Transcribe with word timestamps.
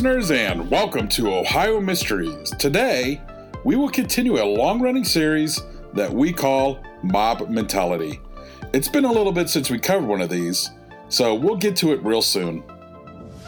Listeners, 0.00 0.30
and 0.30 0.70
welcome 0.70 1.06
to 1.08 1.30
Ohio 1.30 1.78
Mysteries. 1.78 2.52
Today, 2.52 3.20
we 3.66 3.76
will 3.76 3.90
continue 3.90 4.42
a 4.42 4.48
long 4.48 4.80
running 4.80 5.04
series 5.04 5.60
that 5.92 6.10
we 6.10 6.32
call 6.32 6.82
Mob 7.02 7.50
Mentality. 7.50 8.18
It's 8.72 8.88
been 8.88 9.04
a 9.04 9.12
little 9.12 9.30
bit 9.30 9.50
since 9.50 9.68
we 9.68 9.78
covered 9.78 10.06
one 10.06 10.22
of 10.22 10.30
these, 10.30 10.70
so 11.10 11.34
we'll 11.34 11.56
get 11.56 11.76
to 11.76 11.92
it 11.92 12.02
real 12.02 12.22
soon. 12.22 12.64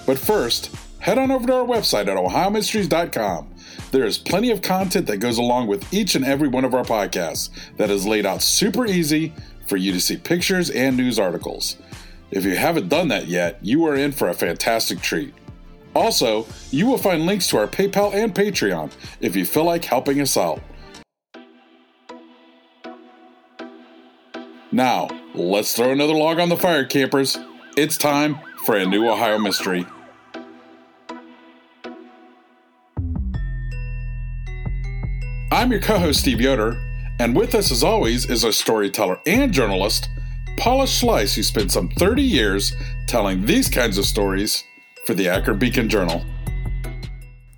But 0.05 0.19
first, 0.19 0.77
head 0.99 1.17
on 1.17 1.31
over 1.31 1.47
to 1.47 1.55
our 1.55 1.65
website 1.65 2.09
at 2.09 2.19
ohiomysteries.com. 2.19 3.55
There 3.91 4.05
is 4.05 4.19
plenty 4.19 4.51
of 4.51 4.61
content 4.61 5.07
that 5.07 5.21
goes 5.21 5.39
along 5.39 5.69
with 5.69 5.91
each 5.91 6.17
and 6.17 6.25
every 6.27 6.49
one 6.49 6.67
of 6.67 6.75
our 6.75 6.85
podcasts 6.85 7.49
that 7.79 7.89
is 7.89 8.07
laid 8.07 8.27
out 8.27 8.43
super 8.43 8.85
easy 8.85 9.33
for 9.67 9.79
you 9.79 9.91
to 9.93 10.01
see 10.03 10.19
pictures 10.19 10.69
and 10.69 10.99
news 10.99 11.19
articles. 11.19 11.79
If 12.31 12.45
you 12.45 12.57
haven't 12.57 12.91
done 12.91 13.09
that 13.09 13.27
yet, 13.27 13.59
you 13.63 13.87
are 13.87 13.95
in 13.95 14.13
for 14.13 14.29
a 14.29 14.35
fantastic 14.35 15.01
treat. 15.01 15.33
Also, 15.95 16.47
you 16.71 16.87
will 16.87 16.99
find 16.99 17.27
links 17.27 17.47
to 17.49 17.59
our 17.59 17.67
PayPal 17.67 18.15
and 18.15 18.35
Patreon 18.35 18.93
if 19.21 19.37
you 19.37 19.45
feel 19.45 19.65
like 19.65 19.85
helping 19.85 20.21
us 20.21 20.37
out. 20.37 20.63
Now, 24.71 25.09
let's 25.35 25.75
throw 25.77 25.91
another 25.91 26.15
log 26.15 26.41
on 26.41 26.49
the 26.49 26.57
fire, 26.57 26.87
campers. 26.87 27.39
It's 27.77 27.99
time 27.99 28.39
for 28.65 28.77
a 28.77 28.87
new 28.87 29.07
Ohio 29.07 29.39
mystery. 29.39 29.87
I'm 35.51 35.71
your 35.71 35.83
co 35.83 35.99
host, 35.99 36.21
Steve 36.21 36.41
Yoder, 36.41 36.81
and 37.21 37.37
with 37.37 37.55
us, 37.55 37.71
as 37.71 37.85
always, 37.85 38.31
is 38.31 38.47
our 38.47 38.53
storyteller 38.53 39.21
and 39.27 39.53
journalist, 39.53 40.09
Paula 40.57 40.85
Schleis, 40.85 41.35
who 41.35 41.43
spent 41.43 41.71
some 41.71 41.91
30 41.91 42.23
years 42.23 42.75
telling 43.07 43.45
these 43.45 43.69
kinds 43.69 43.99
of 43.99 44.07
stories 44.07 44.65
for 45.05 45.15
the 45.15 45.29
Akron 45.29 45.59
Beacon 45.59 45.89
Journal. 45.89 46.25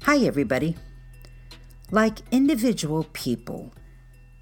Hi, 0.03 0.19
everybody. 0.19 0.77
Like 1.91 2.19
individual 2.31 3.07
people, 3.13 3.73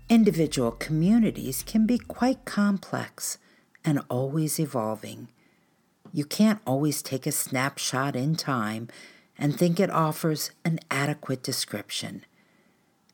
individual 0.08 0.70
communities 0.72 1.64
can 1.66 1.86
be 1.86 1.98
quite 1.98 2.44
complex 2.44 3.38
and 3.84 4.00
always 4.08 4.60
evolving. 4.60 5.28
You 6.12 6.24
can't 6.24 6.60
always 6.66 7.02
take 7.02 7.26
a 7.26 7.32
snapshot 7.32 8.14
in 8.14 8.36
time 8.36 8.88
and 9.36 9.56
think 9.56 9.80
it 9.80 9.90
offers 9.90 10.52
an 10.64 10.78
adequate 10.90 11.42
description. 11.42 12.24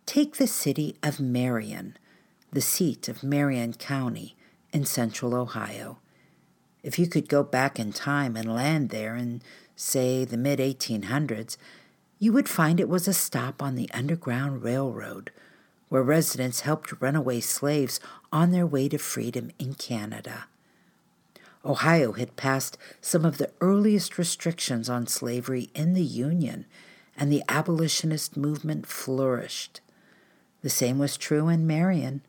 Take 0.05 0.37
the 0.37 0.47
city 0.47 0.97
of 1.03 1.21
Marion, 1.21 1.97
the 2.53 2.61
seat 2.61 3.09
of 3.09 3.23
Marion 3.23 3.73
County 3.75 4.37
in 4.73 4.85
central 4.85 5.35
Ohio. 5.35 5.99
If 6.83 6.99
you 6.99 7.07
could 7.07 7.29
go 7.29 7.43
back 7.43 7.79
in 7.79 7.93
time 7.93 8.37
and 8.37 8.55
land 8.55 8.91
there 8.91 9.17
in, 9.17 9.43
say, 9.79 10.25
the 10.25 10.37
mid 10.37 10.59
1800s, 10.59 11.57
you 12.19 12.33
would 12.33 12.49
find 12.49 12.81
it 12.81 12.89
was 12.89 13.07
a 13.07 13.13
stop 13.13 13.63
on 13.63 13.77
the 13.77 13.91
Underground 13.95 14.63
Railroad, 14.65 15.31
where 15.89 16.03
residents 16.03 16.61
helped 16.61 17.01
runaway 17.01 17.41
slaves 17.41 18.01
on 18.33 18.51
their 18.51 18.67
way 18.67 18.89
to 18.89 18.99
freedom 18.99 19.53
in 19.59 19.75
Canada. 19.75 20.47
Ohio 21.65 22.13
had 22.13 22.37
passed 22.37 22.77
some 23.01 23.25
of 23.25 23.39
the 23.39 23.51
earliest 23.61 24.19
restrictions 24.19 24.91
on 24.91 25.07
slavery 25.07 25.71
in 25.75 25.95
the 25.95 26.03
Union, 26.03 26.67
and 27.17 27.31
the 27.31 27.45
abolitionist 27.49 28.37
movement 28.37 28.87
flourished. 28.87 29.81
The 30.63 30.71
same 30.71 30.99
was 30.99 31.17
true 31.17 31.49
in 31.49 31.67
Marion. 31.67 32.23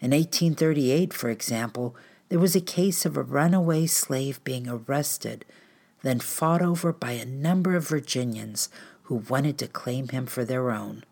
In 0.00 0.10
1838, 0.10 1.12
for 1.12 1.30
example, 1.30 1.94
there 2.28 2.40
was 2.40 2.56
a 2.56 2.60
case 2.60 3.06
of 3.06 3.16
a 3.16 3.22
runaway 3.22 3.86
slave 3.86 4.42
being 4.42 4.68
arrested, 4.68 5.44
then 6.02 6.20
fought 6.20 6.62
over 6.62 6.92
by 6.92 7.12
a 7.12 7.24
number 7.24 7.76
of 7.76 7.88
Virginians 7.88 8.68
who 9.04 9.16
wanted 9.16 9.58
to 9.58 9.68
claim 9.68 10.08
him 10.08 10.26
for 10.26 10.44
their 10.44 10.70
own. 10.70 11.04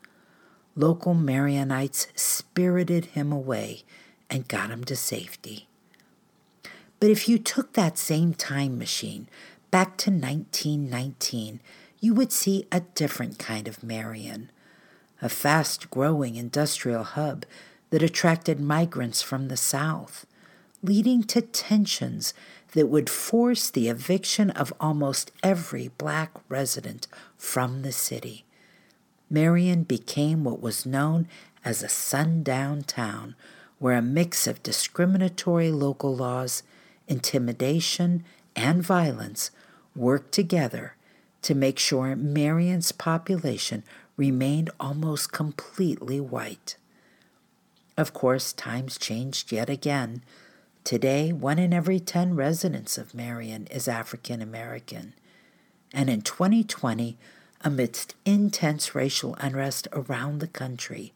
Local 0.76 1.14
Marionites 1.14 2.06
spirited 2.14 3.06
him 3.06 3.32
away 3.32 3.82
and 4.28 4.48
got 4.48 4.70
him 4.70 4.84
to 4.84 4.96
safety. 4.96 5.66
But 7.00 7.10
if 7.10 7.28
you 7.28 7.38
took 7.38 7.72
that 7.72 7.98
same 7.98 8.34
time 8.34 8.78
machine 8.78 9.28
back 9.70 9.96
to 9.98 10.10
1919, 10.10 11.60
you 12.00 12.14
would 12.14 12.32
see 12.32 12.66
a 12.70 12.80
different 12.80 13.38
kind 13.38 13.68
of 13.68 13.82
Marion, 13.82 14.50
a 15.20 15.28
fast 15.28 15.90
growing 15.90 16.36
industrial 16.36 17.04
hub 17.04 17.44
that 17.90 18.02
attracted 18.02 18.60
migrants 18.60 19.22
from 19.22 19.48
the 19.48 19.56
South, 19.56 20.26
leading 20.82 21.22
to 21.22 21.42
tensions 21.42 22.32
that 22.72 22.86
would 22.86 23.10
force 23.10 23.70
the 23.70 23.88
eviction 23.88 24.50
of 24.50 24.72
almost 24.80 25.32
every 25.42 25.88
black 25.98 26.32
resident 26.48 27.06
from 27.36 27.82
the 27.82 27.92
city. 27.92 28.44
Marion 29.28 29.82
became 29.82 30.44
what 30.44 30.60
was 30.60 30.86
known 30.86 31.28
as 31.64 31.82
a 31.82 31.88
sundown 31.88 32.82
town, 32.82 33.34
where 33.78 33.96
a 33.96 34.02
mix 34.02 34.46
of 34.46 34.62
discriminatory 34.62 35.70
local 35.70 36.14
laws 36.14 36.62
intimidation, 37.10 38.24
and 38.56 38.82
violence 38.82 39.50
worked 39.96 40.32
together 40.32 40.94
to 41.42 41.54
make 41.54 41.78
sure 41.78 42.14
Marion's 42.14 42.92
population 42.92 43.82
remained 44.16 44.70
almost 44.78 45.32
completely 45.32 46.20
white. 46.20 46.76
Of 47.96 48.14
course, 48.14 48.52
times 48.52 48.96
changed 48.96 49.50
yet 49.50 49.68
again. 49.68 50.22
Today, 50.84 51.32
one 51.32 51.58
in 51.58 51.72
every 51.72 52.00
10 52.00 52.34
residents 52.34 52.96
of 52.96 53.14
Marion 53.14 53.66
is 53.70 53.86
African 53.86 54.40
American. 54.40 55.14
And 55.92 56.08
in 56.08 56.22
2020, 56.22 57.18
amidst 57.60 58.14
intense 58.24 58.94
racial 58.94 59.34
unrest 59.38 59.88
around 59.92 60.40
the 60.40 60.48
country, 60.48 61.12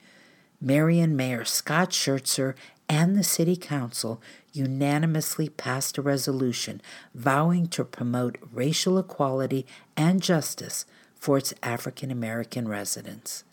Marion 0.61 1.17
Mayor 1.17 1.45
Scott 1.45 1.91
Schertzer 1.91 2.55
and 2.89 3.17
the 3.17 3.25
City 3.25 3.57
Council 3.57 4.21
unanimously 4.53 5.49
passed 5.49 5.97
a 5.99 6.03
resolution 6.03 6.83
vowing 7.15 7.67
to 7.69 7.85
promote 7.85 8.39
racial 8.53 8.99
equality 8.99 9.67
and 9.97 10.23
justice 10.23 10.85
for 11.15 11.39
its 11.39 11.55
African 11.63 12.11
American 12.11 12.69
residents. 12.69 13.45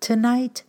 Tonight, 0.00 0.62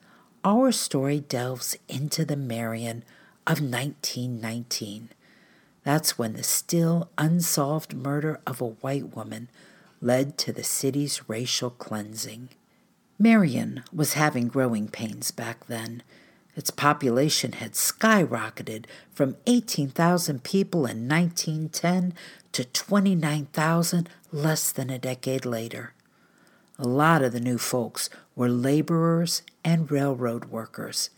our 0.44 0.72
story 0.72 1.22
delves 1.22 1.78
into 1.88 2.26
the 2.26 2.36
Marion 2.36 3.04
of 3.48 3.62
1919. 3.62 5.10
That's 5.84 6.18
when 6.18 6.34
the 6.34 6.44
still 6.44 7.10
unsolved 7.18 7.94
murder 7.94 8.40
of 8.46 8.60
a 8.60 8.66
white 8.66 9.16
woman 9.16 9.50
led 10.02 10.38
to 10.40 10.52
the 10.52 10.64
city's 10.64 11.30
racial 11.30 11.70
cleansing. 11.70 12.50
Marion 13.18 13.84
was 13.94 14.14
having 14.14 14.48
growing 14.48 14.88
pains 14.88 15.32
back 15.32 15.68
then. 15.68 16.04
Its 16.56 16.70
population 16.70 17.54
had 17.54 17.74
skyrocketed 17.74 18.86
from 19.14 19.38
18,000 19.46 20.44
people 20.44 20.86
in 20.86 21.08
1910 21.08 22.14
to 22.52 22.66
29,000 22.66 24.10
less 24.32 24.72
than 24.72 24.90
a 24.90 25.00
decade 25.00 25.46
later. 25.46 25.94
A 26.78 26.88
lot 26.88 27.22
of 27.22 27.32
the 27.32 27.40
new 27.40 27.58
folks 27.58 28.10
were 28.36 28.50
laborers 28.50 29.44
and 29.64 29.90
railroad 29.90 30.46
workers, 30.46 31.10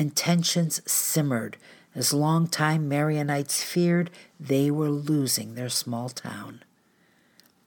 and 0.00 0.16
tensions 0.16 0.80
simmered 0.90 1.58
as 1.94 2.14
longtime 2.14 2.88
Marionites 2.88 3.62
feared 3.62 4.08
they 4.40 4.70
were 4.70 4.88
losing 4.88 5.54
their 5.54 5.68
small 5.68 6.08
town. 6.08 6.62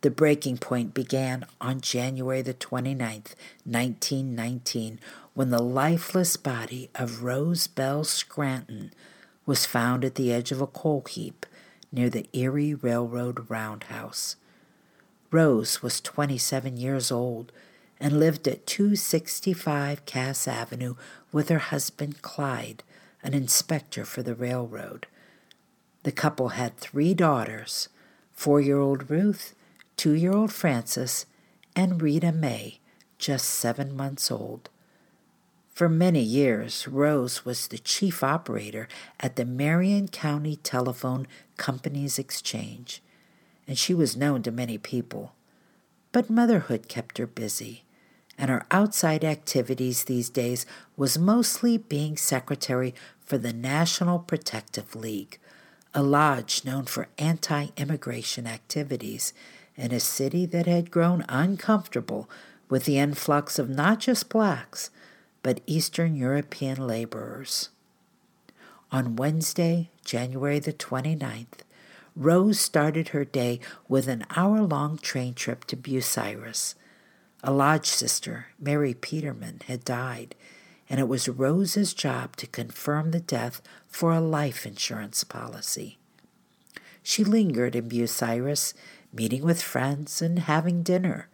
The 0.01 0.09
breaking 0.09 0.57
point 0.57 0.95
began 0.95 1.45
on 1.61 1.79
January 1.79 2.41
the 2.41 2.55
29th, 2.55 3.35
1919, 3.65 4.99
when 5.35 5.51
the 5.51 5.61
lifeless 5.61 6.35
body 6.35 6.89
of 6.95 7.21
Rose 7.21 7.67
Bell 7.67 8.03
Scranton 8.03 8.91
was 9.45 9.67
found 9.67 10.03
at 10.03 10.15
the 10.15 10.33
edge 10.33 10.51
of 10.51 10.59
a 10.59 10.65
coal 10.65 11.03
heap 11.07 11.45
near 11.91 12.09
the 12.09 12.27
Erie 12.33 12.73
Railroad 12.73 13.47
roundhouse. 13.47 14.37
Rose 15.29 15.83
was 15.83 16.01
27 16.01 16.77
years 16.77 17.11
old 17.11 17.51
and 17.99 18.19
lived 18.19 18.47
at 18.47 18.65
265 18.65 20.05
Cass 20.05 20.47
Avenue 20.47 20.95
with 21.31 21.49
her 21.49 21.59
husband 21.59 22.21
Clyde, 22.21 22.83
an 23.23 23.33
inspector 23.33 24.05
for 24.05 24.23
the 24.23 24.35
railroad. 24.35 25.07
The 26.03 26.11
couple 26.11 26.49
had 26.49 26.77
three 26.77 27.13
daughters 27.13 27.89
four 28.33 28.59
year 28.59 28.79
old 28.79 29.09
Ruth, 29.09 29.55
two 29.95 30.13
year 30.13 30.33
old 30.33 30.51
Frances, 30.51 31.25
and 31.75 32.01
Rita 32.01 32.31
May, 32.31 32.79
just 33.17 33.45
seven 33.45 33.95
months 33.95 34.29
old. 34.29 34.69
For 35.73 35.89
many 35.89 36.21
years, 36.21 36.87
Rose 36.87 37.45
was 37.45 37.67
the 37.67 37.79
chief 37.79 38.23
operator 38.23 38.87
at 39.19 39.37
the 39.37 39.45
Marion 39.45 40.07
County 40.07 40.57
Telephone 40.57 41.25
Company's 41.57 42.19
Exchange, 42.19 43.01
and 43.67 43.77
she 43.77 43.93
was 43.93 44.15
known 44.15 44.43
to 44.43 44.51
many 44.51 44.77
people. 44.77 45.33
But 46.13 46.29
motherhood 46.29 46.87
kept 46.87 47.17
her 47.17 47.27
busy, 47.27 47.83
and 48.37 48.49
her 48.49 48.65
outside 48.71 49.25
activities 49.25 50.03
these 50.03 50.29
days 50.29 50.65
was 50.95 51.17
mostly 51.17 51.77
being 51.77 52.15
secretary 52.17 52.93
for 53.25 53.39
the 53.39 53.51
National 53.51 54.19
Protective 54.19 54.95
League, 54.95 55.39
a 55.93 56.03
lodge 56.03 56.63
known 56.63 56.85
for 56.85 57.07
anti 57.17 57.69
immigration 57.77 58.45
activities 58.45 59.33
in 59.75 59.91
a 59.91 59.99
city 59.99 60.45
that 60.45 60.67
had 60.67 60.91
grown 60.91 61.25
uncomfortable 61.27 62.29
with 62.69 62.85
the 62.85 62.99
influx 62.99 63.57
of 63.57 63.69
not 63.69 63.99
just 63.99 64.29
blacks, 64.29 64.91
but 65.41 65.61
Eastern 65.65 66.15
European 66.15 66.85
laborers. 66.85 67.69
On 68.91 69.15
Wednesday, 69.15 69.89
January 70.05 70.59
the 70.59 70.73
29th, 70.73 71.63
Rose 72.15 72.59
started 72.59 73.09
her 73.09 73.25
day 73.25 73.59
with 73.87 74.07
an 74.07 74.25
hour 74.35 74.61
long 74.61 74.97
train 74.97 75.33
trip 75.33 75.65
to 75.65 75.75
Bucyrus. 75.75 76.75
A 77.43 77.51
lodge 77.51 77.87
sister, 77.87 78.47
Mary 78.59 78.93
Peterman, 78.93 79.61
had 79.65 79.83
died, 79.83 80.35
and 80.89 80.99
it 80.99 81.07
was 81.07 81.27
Rose's 81.27 81.93
job 81.93 82.35
to 82.37 82.47
confirm 82.47 83.11
the 83.11 83.19
death 83.19 83.61
for 83.87 84.13
a 84.13 84.21
life 84.21 84.65
insurance 84.65 85.23
policy. 85.23 85.97
She 87.01 87.23
lingered 87.23 87.75
in 87.75 87.89
Bucyrus, 87.89 88.73
meeting 89.11 89.43
with 89.43 89.61
friends 89.61 90.21
and 90.21 90.39
having 90.39 90.83
dinner. 90.83 91.27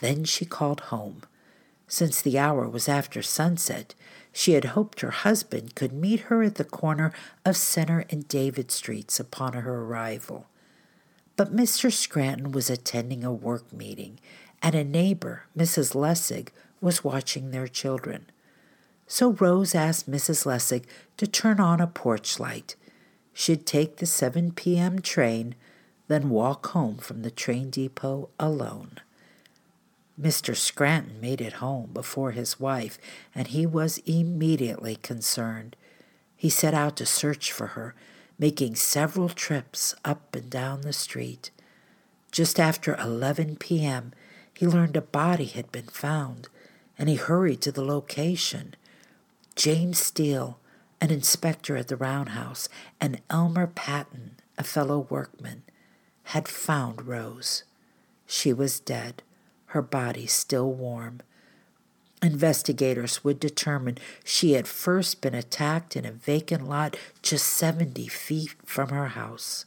Then 0.00 0.24
she 0.24 0.44
called 0.44 0.80
home. 0.80 1.22
Since 1.86 2.22
the 2.22 2.38
hour 2.38 2.68
was 2.68 2.88
after 2.88 3.22
sunset, 3.22 3.94
she 4.36 4.54
had 4.54 4.64
hoped 4.64 5.00
her 5.00 5.12
husband 5.12 5.76
could 5.76 5.92
meet 5.92 6.22
her 6.22 6.42
at 6.42 6.56
the 6.56 6.64
corner 6.64 7.12
of 7.44 7.56
Center 7.56 8.04
and 8.10 8.26
David 8.26 8.72
Streets 8.72 9.20
upon 9.20 9.52
her 9.52 9.82
arrival. 9.82 10.48
But 11.36 11.54
Mr. 11.54 11.90
Scranton 11.90 12.50
was 12.50 12.68
attending 12.68 13.22
a 13.22 13.32
work 13.32 13.72
meeting, 13.72 14.18
and 14.60 14.74
a 14.74 14.82
neighbor, 14.82 15.44
Mrs. 15.56 15.94
Lessig, 15.94 16.48
was 16.80 17.04
watching 17.04 17.52
their 17.52 17.68
children. 17.68 18.26
So 19.06 19.30
Rose 19.30 19.72
asked 19.72 20.10
Mrs. 20.10 20.44
Lessig 20.44 20.84
to 21.16 21.28
turn 21.28 21.60
on 21.60 21.80
a 21.80 21.86
porch 21.86 22.40
light. 22.40 22.74
She'd 23.32 23.64
take 23.64 23.98
the 23.98 24.06
7 24.06 24.50
p.m. 24.50 25.00
train, 25.00 25.54
then 26.08 26.28
walk 26.28 26.66
home 26.68 26.98
from 26.98 27.22
the 27.22 27.30
train 27.30 27.70
depot 27.70 28.30
alone. 28.40 28.98
Mr. 30.20 30.54
Scranton 30.54 31.20
made 31.20 31.40
it 31.40 31.54
home 31.54 31.90
before 31.92 32.30
his 32.30 32.60
wife, 32.60 32.98
and 33.34 33.48
he 33.48 33.66
was 33.66 33.98
immediately 34.06 34.96
concerned. 34.96 35.74
He 36.36 36.48
set 36.48 36.72
out 36.72 36.96
to 36.96 37.06
search 37.06 37.50
for 37.50 37.68
her, 37.68 37.94
making 38.38 38.76
several 38.76 39.28
trips 39.28 39.94
up 40.04 40.34
and 40.36 40.48
down 40.48 40.82
the 40.82 40.92
street. 40.92 41.50
Just 42.30 42.60
after 42.60 42.96
11 42.96 43.56
p.m., 43.56 44.12
he 44.52 44.66
learned 44.66 44.96
a 44.96 45.02
body 45.02 45.46
had 45.46 45.72
been 45.72 45.86
found, 45.86 46.48
and 46.96 47.08
he 47.08 47.16
hurried 47.16 47.60
to 47.62 47.72
the 47.72 47.84
location. 47.84 48.76
James 49.56 49.98
Steele, 49.98 50.60
an 51.00 51.10
inspector 51.10 51.76
at 51.76 51.88
the 51.88 51.96
roundhouse, 51.96 52.68
and 53.00 53.20
Elmer 53.30 53.66
Patton, 53.66 54.36
a 54.56 54.62
fellow 54.62 55.06
workman, 55.10 55.64
had 56.24 56.46
found 56.46 57.06
Rose. 57.06 57.64
She 58.26 58.52
was 58.52 58.78
dead 58.78 59.22
her 59.74 59.82
body 59.82 60.24
still 60.24 60.72
warm. 60.72 61.20
Investigators 62.22 63.24
would 63.24 63.40
determine 63.40 63.98
she 64.22 64.52
had 64.52 64.68
first 64.68 65.20
been 65.20 65.34
attacked 65.34 65.96
in 65.96 66.06
a 66.06 66.12
vacant 66.12 66.68
lot 66.68 66.96
just 67.22 67.44
70 67.48 68.06
feet 68.06 68.54
from 68.64 68.90
her 68.90 69.08
house. 69.08 69.64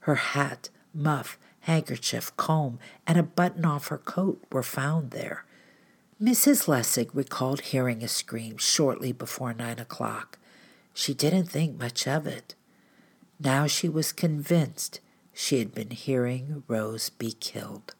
Her 0.00 0.14
hat, 0.14 0.68
muff, 0.94 1.40
handkerchief, 1.62 2.34
comb, 2.36 2.78
and 3.04 3.18
a 3.18 3.24
button 3.24 3.64
off 3.64 3.88
her 3.88 3.98
coat 3.98 4.40
were 4.52 4.62
found 4.62 5.10
there. 5.10 5.44
Mrs. 6.22 6.68
Lessig 6.68 7.10
recalled 7.12 7.62
hearing 7.62 8.04
a 8.04 8.08
scream 8.08 8.58
shortly 8.58 9.10
before 9.10 9.52
nine 9.52 9.80
o'clock. 9.80 10.38
She 10.94 11.14
didn't 11.14 11.46
think 11.46 11.76
much 11.76 12.06
of 12.06 12.28
it. 12.28 12.54
Now 13.40 13.66
she 13.66 13.88
was 13.88 14.12
convinced 14.12 15.00
she 15.32 15.58
had 15.58 15.74
been 15.74 15.90
hearing 15.90 16.62
Rose 16.68 17.10
be 17.10 17.32
killed. 17.32 17.96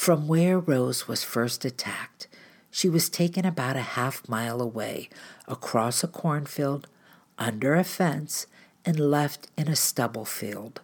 From 0.00 0.28
where 0.28 0.58
Rose 0.58 1.06
was 1.06 1.22
first 1.24 1.62
attacked, 1.66 2.26
she 2.70 2.88
was 2.88 3.10
taken 3.10 3.44
about 3.44 3.76
a 3.76 3.82
half 3.82 4.26
mile 4.26 4.62
away, 4.62 5.10
across 5.46 6.02
a 6.02 6.08
cornfield, 6.08 6.88
under 7.36 7.74
a 7.74 7.84
fence, 7.84 8.46
and 8.82 8.98
left 8.98 9.48
in 9.58 9.68
a 9.68 9.76
stubble 9.76 10.24
field. 10.24 10.80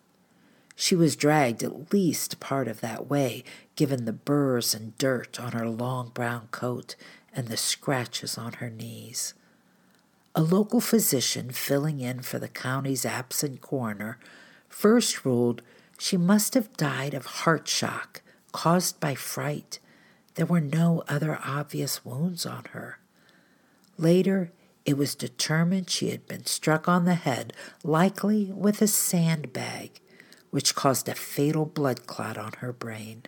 She 0.74 0.94
was 0.94 1.16
dragged 1.16 1.62
at 1.62 1.94
least 1.94 2.40
part 2.40 2.68
of 2.68 2.82
that 2.82 3.08
way, 3.08 3.42
given 3.74 4.04
the 4.04 4.12
burrs 4.12 4.74
and 4.74 4.98
dirt 4.98 5.40
on 5.40 5.52
her 5.52 5.66
long 5.66 6.10
brown 6.12 6.48
coat 6.50 6.94
and 7.32 7.48
the 7.48 7.56
scratches 7.56 8.36
on 8.36 8.52
her 8.52 8.68
knees. 8.68 9.32
A 10.34 10.42
local 10.42 10.82
physician 10.82 11.52
filling 11.52 12.00
in 12.00 12.20
for 12.20 12.38
the 12.38 12.48
county's 12.48 13.06
absent 13.06 13.62
coroner 13.62 14.18
first 14.68 15.24
ruled 15.24 15.62
she 15.98 16.18
must 16.18 16.52
have 16.52 16.76
died 16.76 17.14
of 17.14 17.24
heart 17.24 17.66
shock 17.66 18.20
caused 18.56 18.98
by 19.00 19.14
fright. 19.14 19.78
There 20.36 20.46
were 20.46 20.62
no 20.62 21.04
other 21.08 21.38
obvious 21.44 22.06
wounds 22.06 22.46
on 22.46 22.64
her. 22.72 22.98
Later, 23.98 24.50
it 24.86 24.96
was 24.96 25.14
determined 25.14 25.90
she 25.90 26.08
had 26.08 26.26
been 26.26 26.46
struck 26.46 26.88
on 26.88 27.04
the 27.04 27.16
head, 27.16 27.52
likely 27.84 28.46
with 28.46 28.80
a 28.80 28.86
sandbag, 28.86 30.00
which 30.48 30.74
caused 30.74 31.06
a 31.06 31.14
fatal 31.14 31.66
blood 31.66 32.06
clot 32.06 32.38
on 32.38 32.52
her 32.60 32.72
brain. 32.72 33.24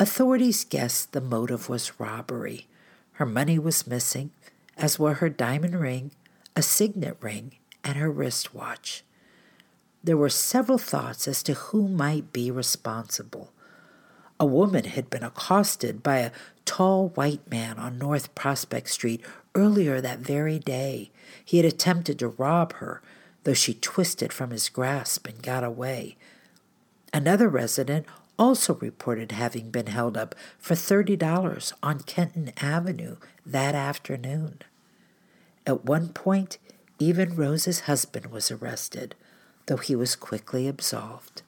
Authorities 0.00 0.64
guessed 0.64 1.12
the 1.12 1.20
motive 1.20 1.68
was 1.68 2.00
robbery. 2.00 2.66
Her 3.12 3.26
money 3.26 3.60
was 3.60 3.86
missing, 3.86 4.32
as 4.76 4.98
were 4.98 5.14
her 5.14 5.28
diamond 5.28 5.78
ring, 5.78 6.10
a 6.56 6.62
signet 6.62 7.16
ring, 7.20 7.58
and 7.84 7.96
her 7.96 8.10
wristwatch. 8.10 9.04
There 10.02 10.16
were 10.16 10.30
several 10.30 10.78
thoughts 10.78 11.28
as 11.28 11.44
to 11.44 11.54
who 11.54 11.86
might 11.86 12.32
be 12.32 12.50
responsible. 12.50 13.52
A 14.40 14.46
woman 14.46 14.84
had 14.84 15.10
been 15.10 15.22
accosted 15.22 16.02
by 16.02 16.20
a 16.20 16.32
tall 16.64 17.10
white 17.10 17.48
man 17.50 17.78
on 17.78 17.98
North 17.98 18.34
Prospect 18.34 18.88
Street 18.88 19.20
earlier 19.54 20.00
that 20.00 20.20
very 20.20 20.58
day. 20.58 21.10
He 21.44 21.58
had 21.58 21.66
attempted 21.66 22.18
to 22.18 22.28
rob 22.28 22.72
her, 22.76 23.02
though 23.44 23.52
she 23.52 23.74
twisted 23.74 24.32
from 24.32 24.50
his 24.50 24.70
grasp 24.70 25.26
and 25.26 25.42
got 25.42 25.62
away. 25.62 26.16
Another 27.12 27.50
resident 27.50 28.06
also 28.38 28.76
reported 28.76 29.32
having 29.32 29.70
been 29.70 29.88
held 29.88 30.16
up 30.16 30.34
for 30.58 30.74
$30 30.74 31.72
on 31.82 32.00
Kenton 32.00 32.52
Avenue 32.62 33.16
that 33.44 33.74
afternoon. 33.74 34.60
At 35.66 35.84
one 35.84 36.08
point, 36.08 36.56
even 36.98 37.36
Rose's 37.36 37.80
husband 37.80 38.26
was 38.26 38.50
arrested, 38.50 39.14
though 39.66 39.76
he 39.76 39.94
was 39.94 40.16
quickly 40.16 40.66
absolved. 40.66 41.42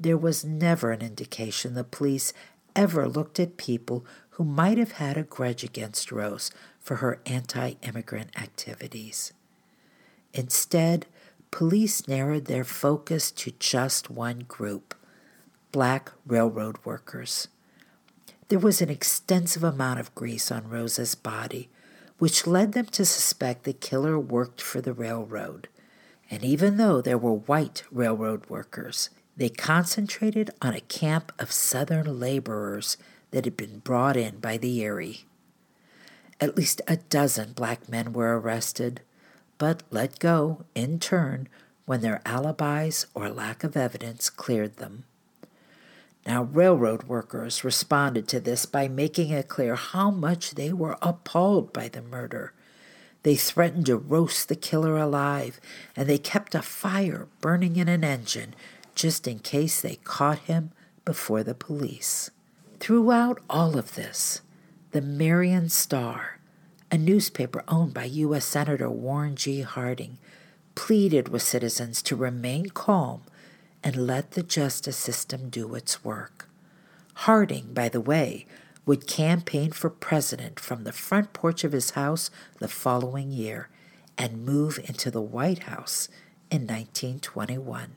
There 0.00 0.16
was 0.16 0.46
never 0.46 0.92
an 0.92 1.02
indication 1.02 1.74
the 1.74 1.84
police 1.84 2.32
ever 2.74 3.06
looked 3.06 3.38
at 3.38 3.58
people 3.58 4.06
who 4.30 4.44
might 4.44 4.78
have 4.78 4.92
had 4.92 5.18
a 5.18 5.22
grudge 5.22 5.62
against 5.62 6.10
Rose 6.10 6.50
for 6.78 6.96
her 6.96 7.20
anti 7.26 7.74
immigrant 7.82 8.30
activities. 8.34 9.34
Instead, 10.32 11.04
police 11.50 12.08
narrowed 12.08 12.46
their 12.46 12.64
focus 12.64 13.30
to 13.32 13.52
just 13.58 14.08
one 14.08 14.40
group 14.48 14.94
black 15.70 16.12
railroad 16.26 16.78
workers. 16.82 17.48
There 18.48 18.58
was 18.58 18.80
an 18.80 18.88
extensive 18.88 19.62
amount 19.62 20.00
of 20.00 20.14
grease 20.14 20.50
on 20.50 20.70
Rose's 20.70 21.14
body, 21.14 21.68
which 22.18 22.46
led 22.46 22.72
them 22.72 22.86
to 22.86 23.04
suspect 23.04 23.64
the 23.64 23.74
killer 23.74 24.18
worked 24.18 24.62
for 24.62 24.80
the 24.80 24.94
railroad. 24.94 25.68
And 26.30 26.42
even 26.42 26.76
though 26.76 27.00
there 27.02 27.18
were 27.18 27.34
white 27.34 27.84
railroad 27.92 28.48
workers, 28.48 29.10
they 29.40 29.48
concentrated 29.48 30.50
on 30.60 30.74
a 30.74 30.82
camp 30.82 31.32
of 31.38 31.50
Southern 31.50 32.20
laborers 32.20 32.98
that 33.30 33.46
had 33.46 33.56
been 33.56 33.78
brought 33.78 34.14
in 34.14 34.38
by 34.38 34.58
the 34.58 34.80
Erie. 34.80 35.24
At 36.38 36.58
least 36.58 36.82
a 36.86 36.98
dozen 36.98 37.52
black 37.54 37.88
men 37.88 38.12
were 38.12 38.38
arrested, 38.38 39.00
but 39.56 39.82
let 39.88 40.18
go 40.18 40.66
in 40.74 40.98
turn 40.98 41.48
when 41.86 42.02
their 42.02 42.20
alibis 42.26 43.06
or 43.14 43.30
lack 43.30 43.64
of 43.64 43.78
evidence 43.78 44.28
cleared 44.28 44.76
them. 44.76 45.04
Now, 46.26 46.42
railroad 46.42 47.04
workers 47.04 47.64
responded 47.64 48.28
to 48.28 48.40
this 48.40 48.66
by 48.66 48.88
making 48.88 49.30
it 49.30 49.48
clear 49.48 49.74
how 49.74 50.10
much 50.10 50.50
they 50.50 50.70
were 50.70 50.98
appalled 51.00 51.72
by 51.72 51.88
the 51.88 52.02
murder. 52.02 52.52
They 53.22 53.36
threatened 53.36 53.86
to 53.86 53.96
roast 53.96 54.50
the 54.50 54.54
killer 54.54 54.98
alive, 54.98 55.62
and 55.96 56.06
they 56.06 56.18
kept 56.18 56.54
a 56.54 56.60
fire 56.60 57.26
burning 57.40 57.76
in 57.76 57.88
an 57.88 58.04
engine 58.04 58.54
just 59.00 59.26
in 59.26 59.38
case 59.38 59.80
they 59.80 59.96
caught 59.96 60.40
him 60.40 60.72
before 61.06 61.42
the 61.42 61.54
police. 61.54 62.30
Throughout 62.80 63.40
all 63.48 63.78
of 63.78 63.94
this, 63.94 64.42
the 64.90 65.00
Marion 65.00 65.70
Star, 65.70 66.38
a 66.90 66.98
newspaper 66.98 67.64
owned 67.66 67.94
by 67.94 68.04
U.S. 68.04 68.44
Senator 68.44 68.90
Warren 68.90 69.36
G. 69.36 69.62
Harding, 69.62 70.18
pleaded 70.74 71.28
with 71.28 71.40
citizens 71.40 72.02
to 72.02 72.14
remain 72.14 72.68
calm 72.68 73.22
and 73.82 74.06
let 74.06 74.32
the 74.32 74.42
justice 74.42 74.98
system 74.98 75.48
do 75.48 75.74
its 75.74 76.04
work. 76.04 76.50
Harding, 77.14 77.72
by 77.72 77.88
the 77.88 78.02
way, 78.02 78.44
would 78.84 79.06
campaign 79.06 79.72
for 79.72 79.88
president 79.88 80.60
from 80.60 80.84
the 80.84 80.92
front 80.92 81.32
porch 81.32 81.64
of 81.64 81.72
his 81.72 81.92
house 81.92 82.30
the 82.58 82.68
following 82.68 83.30
year 83.30 83.70
and 84.18 84.44
move 84.44 84.78
into 84.84 85.10
the 85.10 85.22
White 85.22 85.60
House 85.60 86.10
in 86.50 86.66
1921. 86.66 87.92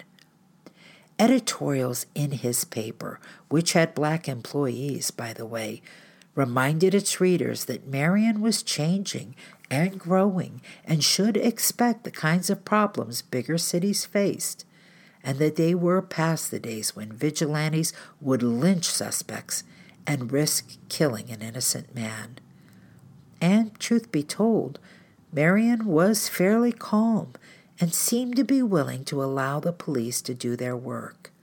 Editorials 1.20 2.06
in 2.16 2.32
his 2.32 2.66
paper, 2.66 3.20
which 3.50 3.74
had 3.74 3.94
black 3.94 4.28
employees, 4.28 5.12
by 5.12 5.34
the 5.34 5.46
way, 5.46 5.82
reminded 6.36 6.96
its 6.96 7.22
readers 7.22 7.66
that 7.66 7.88
Marion 7.88 8.42
was 8.42 8.64
changing 8.64 9.36
and 9.70 10.00
growing 10.00 10.62
and 10.86 11.04
should 11.04 11.38
expect 11.38 12.04
the 12.04 12.12
kinds 12.12 12.50
of 12.50 12.66
problems 12.66 13.22
bigger 13.22 13.58
cities 13.58 14.06
faced, 14.06 14.66
and 15.24 15.38
that 15.40 15.56
they 15.56 15.76
were 15.76 16.02
past 16.02 16.52
the 16.52 16.60
days 16.60 16.96
when 16.96 17.12
vigilantes 17.12 17.94
would 18.20 18.42
lynch 18.44 18.86
suspects 18.86 19.64
and 20.08 20.32
risk 20.32 20.78
killing 20.90 21.30
an 21.30 21.42
innocent 21.42 21.94
man. 21.96 22.40
And, 23.40 23.78
truth 23.80 24.12
be 24.12 24.24
told, 24.24 24.80
Marion 25.32 25.86
was 25.86 26.30
fairly 26.30 26.72
calm 26.72 27.34
and 27.84 27.94
seemed 27.94 28.38
to 28.38 28.46
be 28.46 28.64
willing 28.64 29.04
to 29.04 29.22
allow 29.22 29.60
the 29.60 29.74
police 29.74 30.22
to 30.22 30.34
do 30.34 30.56
their 30.56 30.78
work. 30.78 31.34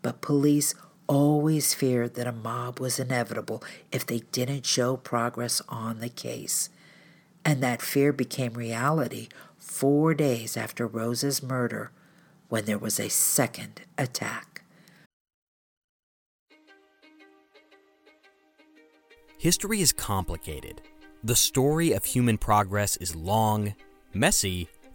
But 0.00 0.22
police 0.22 0.74
always 1.06 1.74
feared 1.74 2.14
that 2.14 2.26
a 2.26 2.32
mob 2.32 2.80
was 2.80 2.98
inevitable 2.98 3.62
if 3.92 4.06
they 4.06 4.20
didn't 4.32 4.64
show 4.64 4.96
progress 4.96 5.60
on 5.68 6.00
the 6.00 6.08
case. 6.08 6.70
And 7.44 7.62
that 7.62 7.82
fear 7.82 8.14
became 8.14 8.54
reality 8.54 9.28
four 9.58 10.14
days 10.14 10.56
after 10.56 10.86
Rose's 10.86 11.42
murder 11.42 11.90
when 12.48 12.64
there 12.64 12.78
was 12.78 12.98
a 12.98 13.10
second 13.10 13.82
attack. 13.98 14.62
History 19.36 19.82
is 19.82 19.92
complicated. 19.92 20.80
The 21.22 21.36
story 21.36 21.92
of 21.92 22.06
human 22.06 22.38
progress 22.38 22.96
is 22.96 23.14
long, 23.14 23.74
messy, 24.14 24.70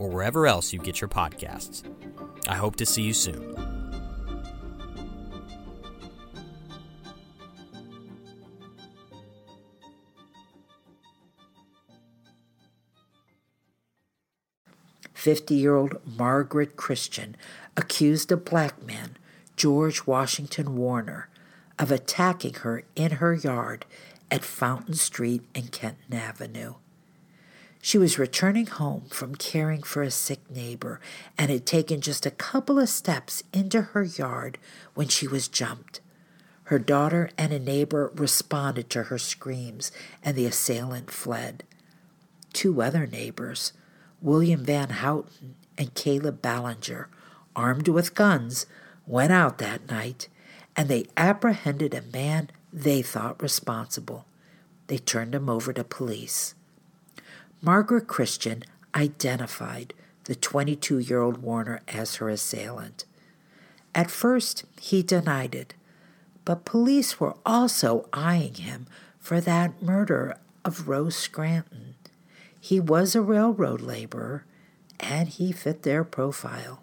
or 0.00 0.08
wherever 0.08 0.48
else 0.48 0.72
you 0.72 0.80
get 0.80 1.00
your 1.00 1.08
podcasts. 1.08 1.84
I 2.48 2.56
hope 2.56 2.74
to 2.76 2.86
see 2.86 3.02
you 3.02 3.12
soon. 3.12 3.54
Fifty-year-old 15.12 16.00
Margaret 16.16 16.76
Christian 16.76 17.36
accused 17.76 18.32
a 18.32 18.38
black 18.38 18.82
man, 18.82 19.18
George 19.54 20.06
Washington 20.06 20.76
Warner, 20.76 21.28
of 21.78 21.92
attacking 21.92 22.54
her 22.54 22.84
in 22.96 23.12
her 23.12 23.34
yard 23.34 23.84
at 24.30 24.44
Fountain 24.44 24.94
Street 24.94 25.42
and 25.54 25.70
Kenton 25.70 26.14
Avenue. 26.14 26.76
She 27.80 27.98
was 27.98 28.18
returning 28.18 28.66
home 28.66 29.06
from 29.10 29.34
caring 29.34 29.82
for 29.82 30.02
a 30.02 30.10
sick 30.10 30.40
neighbor 30.50 31.00
and 31.38 31.50
had 31.50 31.64
taken 31.64 32.00
just 32.00 32.26
a 32.26 32.30
couple 32.30 32.78
of 32.78 32.88
steps 32.88 33.42
into 33.52 33.80
her 33.80 34.02
yard 34.02 34.58
when 34.94 35.08
she 35.08 35.26
was 35.26 35.48
jumped. 35.48 36.00
Her 36.64 36.78
daughter 36.78 37.30
and 37.38 37.52
a 37.52 37.58
neighbor 37.58 38.12
responded 38.14 38.90
to 38.90 39.04
her 39.04 39.18
screams, 39.18 39.90
and 40.22 40.36
the 40.36 40.46
assailant 40.46 41.10
fled. 41.10 41.64
Two 42.52 42.80
other 42.82 43.06
neighbors, 43.06 43.72
William 44.20 44.64
Van 44.64 44.90
Houten 44.90 45.56
and 45.78 45.94
Caleb 45.94 46.42
Ballinger, 46.42 47.08
armed 47.56 47.88
with 47.88 48.14
guns, 48.14 48.66
went 49.06 49.32
out 49.32 49.58
that 49.58 49.90
night 49.90 50.28
and 50.76 50.88
they 50.88 51.06
apprehended 51.16 51.94
a 51.94 52.02
man 52.02 52.50
they 52.72 53.02
thought 53.02 53.42
responsible. 53.42 54.26
They 54.86 54.98
turned 54.98 55.34
him 55.34 55.48
over 55.48 55.72
to 55.72 55.84
police. 55.84 56.54
Margaret 57.62 58.06
Christian 58.06 58.62
identified 58.94 59.92
the 60.24 60.34
22 60.34 60.98
year 60.98 61.20
old 61.20 61.38
Warner 61.38 61.80
as 61.88 62.16
her 62.16 62.28
assailant. 62.28 63.04
At 63.94 64.10
first, 64.10 64.64
he 64.80 65.02
denied 65.02 65.54
it, 65.54 65.74
but 66.44 66.64
police 66.64 67.20
were 67.20 67.34
also 67.44 68.08
eyeing 68.12 68.54
him 68.54 68.86
for 69.18 69.40
that 69.40 69.82
murder 69.82 70.36
of 70.64 70.88
Rose 70.88 71.16
Scranton. 71.16 71.96
He 72.58 72.80
was 72.80 73.14
a 73.14 73.22
railroad 73.22 73.80
laborer, 73.80 74.44
and 74.98 75.28
he 75.28 75.52
fit 75.52 75.82
their 75.82 76.04
profile. 76.04 76.82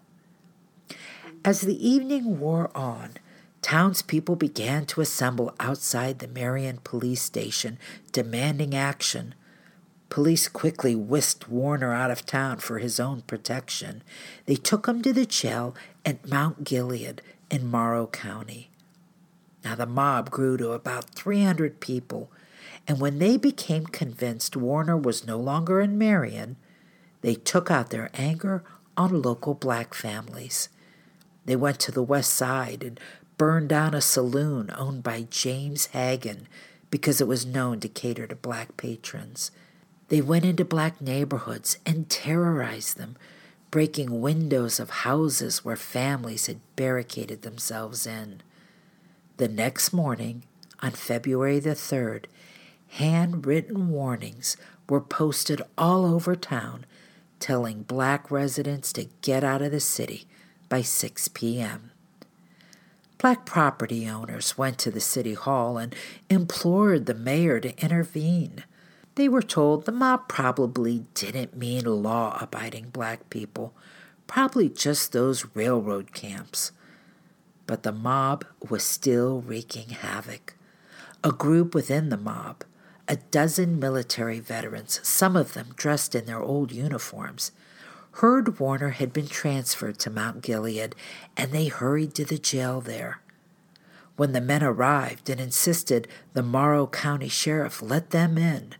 As 1.44 1.62
the 1.62 1.88
evening 1.88 2.38
wore 2.40 2.70
on, 2.76 3.14
townspeople 3.62 4.36
began 4.36 4.86
to 4.86 5.00
assemble 5.00 5.54
outside 5.58 6.18
the 6.18 6.28
Marion 6.28 6.78
police 6.84 7.22
station, 7.22 7.78
demanding 8.12 8.74
action. 8.74 9.34
Police 10.10 10.48
quickly 10.48 10.94
whisked 10.94 11.48
Warner 11.48 11.92
out 11.92 12.10
of 12.10 12.24
town 12.24 12.58
for 12.58 12.78
his 12.78 12.98
own 12.98 13.22
protection. 13.22 14.02
They 14.46 14.56
took 14.56 14.86
him 14.86 15.02
to 15.02 15.12
the 15.12 15.26
jail 15.26 15.74
at 16.04 16.28
Mount 16.28 16.64
Gilead 16.64 17.20
in 17.50 17.70
Morrow 17.70 18.06
County. 18.06 18.70
Now, 19.64 19.74
the 19.74 19.86
mob 19.86 20.30
grew 20.30 20.56
to 20.56 20.72
about 20.72 21.10
300 21.10 21.80
people, 21.80 22.30
and 22.86 23.00
when 23.00 23.18
they 23.18 23.36
became 23.36 23.86
convinced 23.86 24.56
Warner 24.56 24.96
was 24.96 25.26
no 25.26 25.36
longer 25.38 25.80
in 25.80 25.98
Marion, 25.98 26.56
they 27.20 27.34
took 27.34 27.70
out 27.70 27.90
their 27.90 28.10
anger 28.14 28.64
on 28.96 29.20
local 29.20 29.54
black 29.54 29.92
families. 29.92 30.68
They 31.44 31.56
went 31.56 31.80
to 31.80 31.92
the 31.92 32.02
west 32.02 32.32
side 32.32 32.82
and 32.82 33.00
burned 33.36 33.68
down 33.68 33.94
a 33.94 34.00
saloon 34.00 34.70
owned 34.76 35.02
by 35.02 35.26
James 35.30 35.86
Hagan 35.86 36.48
because 36.90 37.20
it 37.20 37.28
was 37.28 37.44
known 37.46 37.80
to 37.80 37.88
cater 37.88 38.26
to 38.26 38.36
black 38.36 38.76
patrons. 38.76 39.50
They 40.08 40.20
went 40.20 40.44
into 40.44 40.64
black 40.64 41.00
neighborhoods 41.00 41.78
and 41.84 42.08
terrorized 42.08 42.96
them, 42.96 43.16
breaking 43.70 44.20
windows 44.20 44.80
of 44.80 44.90
houses 44.90 45.64
where 45.64 45.76
families 45.76 46.46
had 46.46 46.60
barricaded 46.76 47.42
themselves 47.42 48.06
in. 48.06 48.42
The 49.36 49.48
next 49.48 49.92
morning, 49.92 50.44
on 50.80 50.92
February 50.92 51.60
the 51.60 51.70
3rd, 51.70 52.24
handwritten 52.88 53.90
warnings 53.90 54.56
were 54.88 55.00
posted 55.00 55.60
all 55.76 56.06
over 56.06 56.34
town 56.34 56.86
telling 57.38 57.82
black 57.82 58.30
residents 58.30 58.92
to 58.92 59.08
get 59.20 59.44
out 59.44 59.62
of 59.62 59.70
the 59.70 59.80
city 59.80 60.26
by 60.68 60.82
6 60.82 61.28
p.m. 61.28 61.90
Black 63.18 63.44
property 63.44 64.08
owners 64.08 64.56
went 64.56 64.78
to 64.78 64.90
the 64.90 65.00
city 65.00 65.34
hall 65.34 65.76
and 65.76 65.94
implored 66.30 67.06
the 67.06 67.14
mayor 67.14 67.60
to 67.60 67.76
intervene. 67.82 68.64
They 69.18 69.28
were 69.28 69.42
told 69.42 69.84
the 69.84 69.90
mob 69.90 70.28
probably 70.28 71.04
didn't 71.14 71.56
mean 71.56 71.86
law 71.86 72.38
abiding 72.40 72.90
black 72.90 73.28
people, 73.30 73.74
probably 74.28 74.68
just 74.68 75.10
those 75.10 75.44
railroad 75.54 76.14
camps. 76.14 76.70
But 77.66 77.82
the 77.82 77.90
mob 77.90 78.44
was 78.70 78.84
still 78.84 79.40
wreaking 79.40 79.88
havoc. 79.88 80.54
A 81.24 81.32
group 81.32 81.74
within 81.74 82.10
the 82.10 82.16
mob, 82.16 82.62
a 83.08 83.16
dozen 83.16 83.80
military 83.80 84.38
veterans, 84.38 85.00
some 85.02 85.34
of 85.34 85.52
them 85.52 85.74
dressed 85.74 86.14
in 86.14 86.26
their 86.26 86.40
old 86.40 86.70
uniforms, 86.70 87.50
heard 88.22 88.60
Warner 88.60 88.90
had 88.90 89.12
been 89.12 89.26
transferred 89.26 89.98
to 89.98 90.10
Mount 90.10 90.42
Gilead 90.42 90.94
and 91.36 91.50
they 91.50 91.66
hurried 91.66 92.14
to 92.14 92.24
the 92.24 92.38
jail 92.38 92.80
there. 92.80 93.20
When 94.14 94.30
the 94.30 94.40
men 94.40 94.62
arrived 94.62 95.28
and 95.28 95.40
insisted 95.40 96.06
the 96.34 96.44
Morrow 96.44 96.86
County 96.86 97.28
Sheriff 97.28 97.82
let 97.82 98.10
them 98.10 98.38
in, 98.38 98.76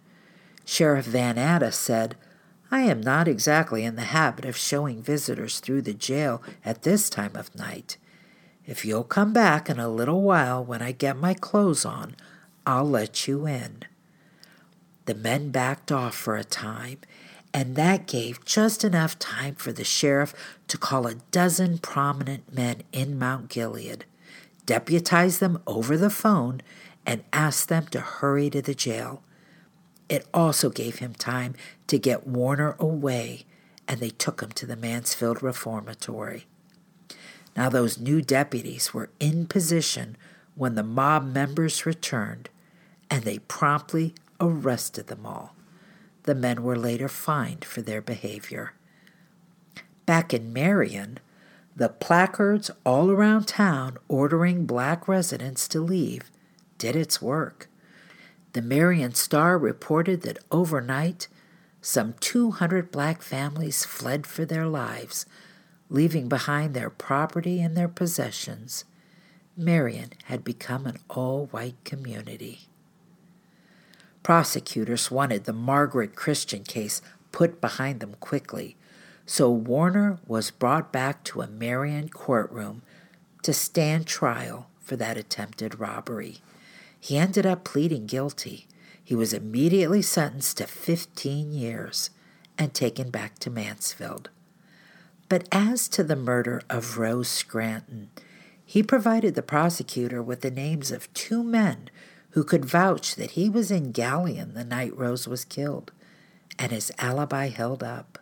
Sheriff 0.71 1.07
Van 1.07 1.39
Atta 1.39 1.73
said, 1.73 2.15
I 2.71 2.83
am 2.83 3.01
not 3.01 3.27
exactly 3.27 3.85
in 3.85 3.97
the 3.97 4.03
habit 4.03 4.45
of 4.45 4.55
showing 4.55 5.03
visitors 5.03 5.61
through 5.61 5.81
the 5.81 5.95
jail 5.95 6.43
at 6.63 6.83
this 6.83 7.09
time 7.09 7.35
of 7.37 7.55
night. 7.55 7.97
If 8.67 8.85
you'll 8.85 9.03
come 9.03 9.33
back 9.33 9.71
in 9.71 9.81
a 9.81 9.89
little 9.89 10.21
while 10.21 10.63
when 10.63 10.83
I 10.83 10.93
get 10.93 11.17
my 11.17 11.33
clothes 11.33 11.87
on, 11.87 12.17
I'll 12.67 12.85
let 12.85 13.27
you 13.27 13.47
in. 13.47 13.85
The 15.07 15.15
men 15.15 15.49
backed 15.51 15.91
off 15.91 16.15
for 16.15 16.37
a 16.37 16.45
time, 16.45 16.99
and 17.55 17.75
that 17.77 18.07
gave 18.07 18.45
just 18.45 18.85
enough 18.85 19.19
time 19.19 19.55
for 19.55 19.73
the 19.73 19.85
sheriff 19.85 20.35
to 20.69 20.77
call 20.77 21.07
a 21.07 21.15
dozen 21.33 21.79
prominent 21.79 22.55
men 22.55 22.83
in 22.93 23.19
Mount 23.19 23.49
Gilead, 23.49 24.05
deputize 24.67 25.39
them 25.39 25.63
over 25.67 25.97
the 25.97 26.11
phone, 26.11 26.61
and 27.07 27.25
ask 27.33 27.69
them 27.69 27.87
to 27.87 28.01
hurry 28.01 28.51
to 28.51 28.61
the 28.61 28.75
jail. 28.75 29.23
It 30.09 30.27
also 30.33 30.71
gave 30.71 30.97
him 30.97 31.15
time 31.15 31.55
to 31.87 31.99
get 31.99 32.27
Warner 32.27 32.77
away, 32.79 33.45
and 33.87 34.01
they 34.01 34.11
took 34.11 34.41
him 34.41 34.53
to 34.53 34.67
the 34.67 34.77
Mansfield 34.77 35.43
Reformatory. 35.43 36.47
Now, 37.57 37.69
those 37.69 37.99
new 37.99 38.23
deputies 38.23 38.95
were 38.95 39.11
in 39.19 39.47
position 39.47 40.17
when 40.55 40.75
the 40.75 40.83
mob 40.83 41.25
members 41.33 41.85
returned, 41.85 42.49
and 43.11 43.25
they 43.25 43.39
promptly 43.41 44.15
arrested 44.41 45.09
them 45.09 45.27
all. 45.27 45.55
The 46.25 46.35
men 46.35 46.63
were 46.63 46.77
later 46.77 47.09
fined 47.09 47.65
for 47.65 47.83
their 47.83 48.03
behavior. 48.03 48.75
Back 50.07 50.33
in 50.33 50.53
Marion, 50.53 51.19
the 51.75 51.89
placards 51.89 52.71
all 52.85 53.11
around 53.11 53.47
town 53.47 53.99
ordering 54.09 54.67
black 54.67 55.07
residents 55.07 55.69
to 55.69 55.81
leave 55.81 56.31
did 56.77 56.97
its 56.97 57.23
work. 57.23 57.69
The 58.59 58.63
Marion 58.63 59.15
Star 59.15 59.57
reported 59.57 60.23
that 60.23 60.41
overnight, 60.51 61.29
some 61.81 62.15
200 62.19 62.91
black 62.91 63.23
families 63.23 63.85
fled 63.85 64.27
for 64.27 64.45
their 64.45 64.67
lives, 64.67 65.27
leaving 65.89 66.29
behind 66.29 66.75
their 66.75 66.91
property 66.91 67.61
and 67.61 67.77
their 67.77 67.87
possessions. 67.87 68.85
Marion 69.57 70.11
had 70.25 70.43
become 70.43 70.87
an 70.87 70.97
all 71.09 71.47
white 71.53 71.77
community. 71.85 72.63
Prosecutors 74.25 75.09
wanted 75.09 75.45
the 75.45 75.53
Margaret 75.53 76.17
Christian 76.17 76.65
case 76.65 77.01
put 77.31 77.61
behind 77.61 78.01
them 78.01 78.17
quickly, 78.19 78.77
so 79.25 79.49
Warner 79.53 80.19
was 80.27 80.51
brought 80.51 80.93
back 80.93 81.23
to 81.27 81.43
a 81.43 81.47
Marion 81.47 82.09
courtroom 82.09 82.83
to 83.45 83.53
stand 83.53 84.09
trial 84.09 84.69
for 84.81 84.97
that 84.97 85.17
attempted 85.17 85.79
robbery. 85.79 86.39
He 87.01 87.17
ended 87.17 87.47
up 87.47 87.65
pleading 87.65 88.07
guilty. 88.07 88.67
He 89.03 89.15
was 89.15 89.33
immediately 89.33 90.03
sentenced 90.03 90.59
to 90.59 90.67
15 90.67 91.53
years 91.53 92.11
and 92.59 92.75
taken 92.75 93.11
back 93.11 93.39
to 93.39 93.51
Mansfield. 93.51 94.31
But 95.29 95.49
as 95.53 95.89
to 95.89 96.03
the 96.03 96.17
murder 96.17 96.63
of 96.69 96.99
Rose 96.99 97.29
Scranton, 97.29 98.11
he 98.65 98.83
provided 98.83 99.35
the 99.35 99.43
prosecutor 99.43 100.23
with 100.23 100.41
the 100.41 100.51
names 100.51 100.91
of 100.91 101.13
two 101.15 101.43
men 101.43 101.91
who 102.31 102.45
could 102.45 102.65
vouch 102.65 103.15
that 103.15 103.33
he 103.33 103.49
was 103.49 103.71
in 103.71 103.93
Galion 103.93 104.55
the 104.55 104.65
night 104.65 104.97
Rose 104.97 105.27
was 105.27 105.45
killed, 105.45 105.93
and 106.59 106.73
his 106.73 106.93
alibi 106.99 107.49
held 107.49 107.83
up. 107.83 108.19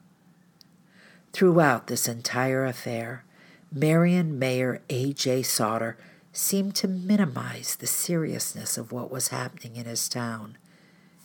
Throughout 1.32 1.86
this 1.86 2.06
entire 2.06 2.64
affair, 2.64 3.24
Marion 3.72 4.38
Mayor 4.38 4.80
A.J. 4.88 5.42
Sauter 5.42 5.96
seemed 6.36 6.74
to 6.76 6.88
minimize 6.88 7.76
the 7.76 7.86
seriousness 7.86 8.76
of 8.76 8.92
what 8.92 9.10
was 9.10 9.28
happening 9.28 9.76
in 9.76 9.86
his 9.86 10.08
town. 10.08 10.58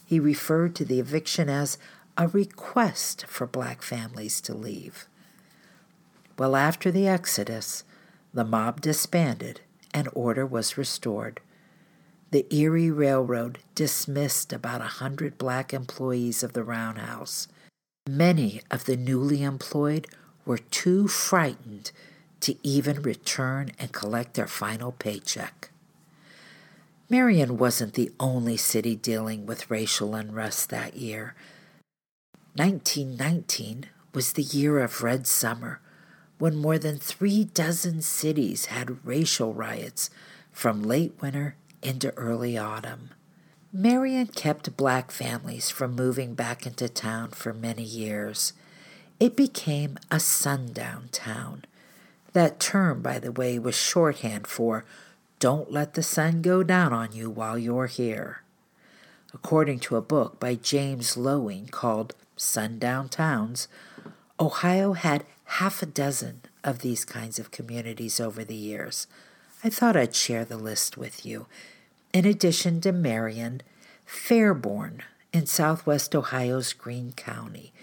He 0.06 0.20
referred 0.20 0.76
to 0.76 0.86
the 0.86 1.00
eviction 1.00 1.50
as 1.50 1.78
a 2.18 2.28
request 2.28 3.26
for 3.28 3.48
black 3.48 3.82
families 3.82 4.42
to 4.42 4.54
leave. 4.54 5.08
Well, 6.38 6.56
after 6.56 6.92
the 6.92 7.08
exodus, 7.08 7.84
the 8.34 8.44
mob 8.44 8.82
disbanded 8.82 9.62
and 9.94 10.10
order 10.14 10.46
was 10.46 10.78
restored 10.78 11.42
the 12.32 12.48
Erie 12.50 12.90
Railroad 12.90 13.60
dismissed 13.76 14.54
about 14.54 14.80
a 14.80 14.86
hundred 14.86 15.38
black 15.38 15.74
employees 15.74 16.44
of 16.44 16.54
the 16.54 16.64
roundhouse. 16.64 17.50
Many 18.10 18.62
of 18.72 18.86
the 18.86 18.96
newly 18.96 19.44
employed 19.44 20.08
were 20.46 20.58
too 20.58 21.10
frightened 21.10 21.92
to 22.42 22.56
even 22.64 23.02
return 23.02 23.72
and 23.80 23.92
collect 23.92 24.34
their 24.34 24.48
final 24.48 24.92
paycheck. 24.92 25.70
Marion 27.10 27.58
wasn't 27.58 27.94
the 27.94 28.12
only 28.20 28.58
city 28.58 28.96
dealing 28.96 29.46
with 29.46 29.70
racial 29.70 30.16
unrest 30.16 30.70
that 30.70 30.96
year. 30.96 31.36
1919 32.56 33.86
was 34.14 34.34
the 34.34 34.44
year 34.44 34.80
of 34.80 35.04
Red 35.04 35.28
Summer, 35.28 35.80
when 36.38 36.56
more 36.56 36.78
than 36.78 36.98
three 36.98 37.44
dozen 37.44 38.02
cities 38.02 38.68
had 38.68 39.06
racial 39.06 39.54
riots 39.54 40.10
from 40.52 40.82
late 40.82 41.14
winter 41.22 41.56
into 41.82 42.12
early 42.18 42.58
autumn. 42.58 43.12
Marion 43.74 44.28
kept 44.28 44.76
black 44.76 45.12
families 45.12 45.70
from 45.70 45.96
moving 45.96 46.34
back 46.34 46.66
into 46.66 46.90
town 46.90 47.30
for 47.30 47.54
many 47.54 47.84
years. 47.84 48.54
It 49.20 49.36
became 49.36 49.98
a 50.10 50.20
sundown 50.20 51.10
town. 51.12 51.64
That 52.34 52.60
term, 52.60 53.02
by 53.02 53.20
the 53.20 53.32
way, 53.32 53.60
was 53.60 53.76
shorthand 53.76 54.48
for 54.48 54.86
don't 55.40 55.72
let 55.72 55.96
the 55.96 56.04
sun 56.04 56.42
go 56.42 56.62
down 56.62 56.94
on 56.94 57.14
you 57.14 57.30
while 57.30 57.58
you're 57.58 57.88
here. 57.88 58.44
According 59.34 59.80
to 59.80 59.96
a 59.96 60.02
book 60.02 60.40
by 60.40 60.56
James 60.56 61.16
Loewen 61.16 61.72
called 61.72 62.16
Sundown 62.36 63.10
Towns, 63.10 63.68
Ohio 64.40 64.94
had 64.94 65.26
half 65.46 65.82
a 65.82 65.86
dozen 65.86 66.42
of 66.64 66.80
these 66.80 67.06
kinds 67.06 67.40
of 67.40 67.52
communities 67.52 68.20
over 68.20 68.44
the 68.44 68.56
years. 68.56 69.08
I 69.64 69.70
thought 69.70 69.98
I'd 69.98 70.16
share 70.16 70.46
the 70.46 70.58
list 70.58 70.98
with 70.98 71.26
you. 71.26 71.48
In 72.14 72.26
addition 72.26 72.82
to 72.82 72.92
Marion, 72.92 73.62
Fairborn 74.06 75.02
in 75.34 75.46
southwest 75.46 76.16
Ohio's 76.16 76.74
Greene 76.74 77.14
County. 77.14 77.74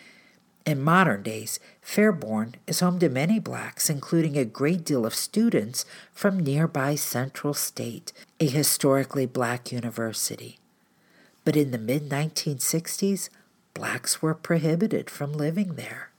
In 0.69 0.83
modern 0.83 1.23
days, 1.23 1.59
Fairborn 1.83 2.57
is 2.67 2.81
home 2.81 2.99
to 2.99 3.09
many 3.09 3.39
blacks, 3.39 3.89
including 3.89 4.37
a 4.37 4.45
great 4.45 4.85
deal 4.85 5.07
of 5.07 5.15
students 5.15 5.87
from 6.13 6.39
nearby 6.39 6.95
Central 6.95 7.55
State, 7.55 8.13
a 8.39 8.47
historically 8.47 9.25
black 9.25 9.73
university. 9.73 10.59
But 11.43 11.57
in 11.57 11.71
the 11.71 11.79
mid 11.79 12.11
1960s, 12.11 13.31
blacks 13.73 14.21
were 14.21 14.35
prohibited 14.35 15.09
from 15.09 15.33
living 15.33 15.77
there. 15.77 16.11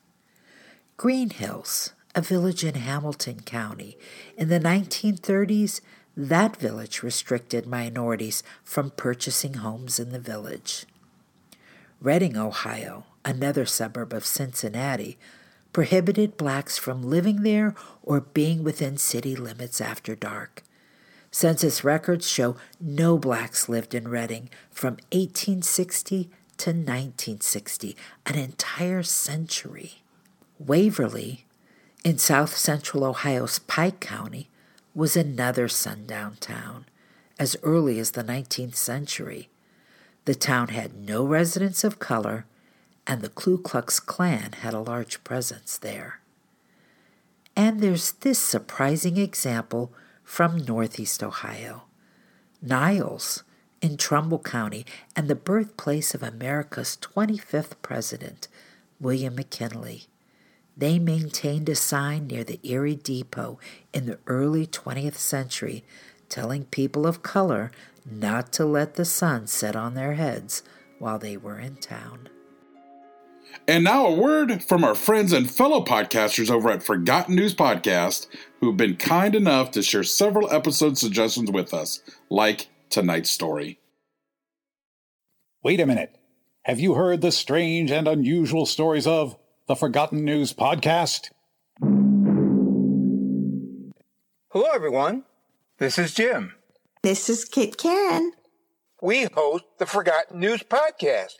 Green 0.98 1.30
Hills, 1.30 1.94
a 2.16 2.22
village 2.24 2.64
in 2.64 2.74
Hamilton 2.74 3.42
County, 3.42 4.00
in 4.36 4.50
the 4.50 4.60
1930s 4.60 5.80
that 6.18 6.58
village 6.58 7.04
restricted 7.04 7.68
minorities 7.68 8.42
from 8.64 8.90
purchasing 8.90 9.54
homes 9.54 10.00
in 10.00 10.10
the 10.10 10.18
village. 10.18 10.88
Reading, 12.02 12.36
Ohio, 12.36 13.06
another 13.30 13.66
suburb 13.66 14.12
of 14.12 14.26
Cincinnati, 14.26 15.18
prohibited 15.72 16.36
blacks 16.36 16.78
from 16.78 17.04
living 17.04 17.44
there 17.44 17.76
or 18.02 18.20
being 18.20 18.64
within 18.64 18.98
city 18.98 19.36
limits 19.36 19.80
after 19.80 20.16
dark. 20.16 20.64
Census 21.32 21.84
records 21.84 22.28
show 22.28 22.56
no 22.82 23.18
blacks 23.20 23.70
lived 23.70 23.94
in 23.94 24.08
Reading 24.08 24.50
from 24.72 24.94
1860 25.12 26.24
to 26.58 26.70
1960, 26.72 27.96
an 28.26 28.36
entire 28.36 29.04
century. 29.04 30.02
Waverly, 30.58 31.46
in 32.04 32.18
south 32.18 32.58
central 32.58 33.04
Ohio's 33.04 33.60
Pike 33.60 34.00
County, 34.00 34.50
was 34.96 35.16
another 35.16 35.68
sundown 35.68 36.38
town 36.40 36.86
as 37.38 37.56
early 37.62 38.00
as 38.00 38.12
the 38.12 38.24
19th 38.24 38.76
century. 38.76 39.50
The 40.26 40.36
town 40.36 40.70
had 40.70 40.96
no 40.96 41.24
residents 41.24 41.84
of 41.84 42.00
color, 42.00 42.46
and 43.10 43.24
the 43.24 43.30
Ku 43.30 43.58
Klux 43.58 44.00
Klan 44.00 44.52
had 44.62 44.76
a 44.76 44.80
large 44.80 45.24
presence 45.24 45.80
there. 45.80 46.20
And 47.56 47.80
there's 47.80 48.12
this 48.12 48.38
surprising 48.38 49.18
example 49.18 49.92
from 50.24 50.64
Northeast 50.64 51.24
Ohio. 51.24 51.86
Niles 52.62 53.42
in 53.82 53.98
Trumbull 53.98 54.38
County 54.38 54.86
and 55.16 55.28
the 55.28 55.34
birthplace 55.34 56.14
of 56.14 56.22
America's 56.22 57.00
25th 57.02 57.82
president, 57.82 58.48
William 59.02 59.34
McKinley. 59.34 60.04
They 60.78 61.00
maintained 61.00 61.68
a 61.68 61.76
sign 61.76 62.28
near 62.28 62.44
the 62.44 62.60
Erie 62.62 62.96
Depot 62.96 63.58
in 63.92 64.06
the 64.06 64.20
early 64.28 64.68
20th 64.68 65.16
century 65.16 65.84
telling 66.30 66.66
people 66.66 67.08
of 67.08 67.24
color 67.24 67.72
not 68.06 68.54
to 68.54 68.66
let 68.66 68.94
the 68.94 69.04
sun 69.04 69.48
set 69.48 69.76
on 69.76 69.96
their 69.96 70.14
heads 70.14 70.62
while 71.00 71.18
they 71.18 71.36
were 71.36 71.58
in 71.58 71.78
town. 71.78 72.30
And 73.68 73.84
now 73.84 74.08
a 74.08 74.14
word 74.14 74.64
from 74.64 74.84
our 74.84 74.96
friends 74.96 75.32
and 75.34 75.50
fellow 75.50 75.84
podcasters 75.84 76.50
over 76.50 76.70
at 76.70 76.84
Forgotten 76.84 77.36
News 77.36 77.54
Podcast 77.54 78.28
who've 78.60 78.78
been 78.78 78.96
kind 78.96 79.36
enough 79.36 79.72
to 79.72 79.84
share 79.84 80.04
several 80.04 80.52
episode 80.52 80.98
suggestions 80.98 81.52
with 81.52 81.74
us, 81.74 82.02
like 82.30 82.68
tonight's 82.90 83.30
story. 83.30 83.80
Wait 85.64 85.80
a 85.80 85.86
minute. 85.86 86.16
Have 86.64 86.80
you 86.80 86.96
heard 86.96 87.22
the 87.22 87.32
strange 87.32 87.92
and 87.92 88.08
unusual 88.08 88.66
stories 88.66 89.08
of 89.08 89.38
the 89.70 89.76
Forgotten 89.76 90.26
News 90.26 90.52
Podcast. 90.52 91.30
Hello, 94.50 94.66
everyone. 94.74 95.26
This 95.78 96.00
is 96.00 96.16
Jim. 96.16 96.56
This 97.04 97.30
is 97.30 97.46
Kit 97.46 97.78
Karen. 97.78 98.32
We 99.00 99.26
host 99.26 99.66
the 99.78 99.86
Forgotten 99.86 100.40
News 100.40 100.64
Podcast. 100.64 101.36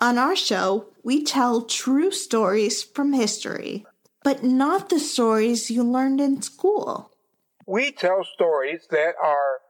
On 0.00 0.18
our 0.18 0.36
show, 0.36 0.88
we 1.02 1.24
tell 1.24 1.62
true 1.62 2.10
stories 2.10 2.82
from 2.82 3.14
history, 3.14 3.86
but 4.22 4.42
not 4.44 4.90
the 4.90 4.98
stories 5.00 5.70
you 5.70 5.82
learned 5.82 6.20
in 6.20 6.42
school. 6.42 7.10
We 7.66 7.92
tell 7.92 8.22
stories 8.24 8.86
that 8.90 9.14
are 9.22 9.60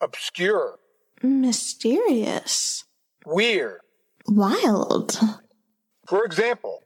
obscure, 0.00 0.78
Mysterious. 1.22 2.84
weird. 3.24 3.80
Wild. 4.26 5.18
For 6.06 6.24
example, 6.24 6.82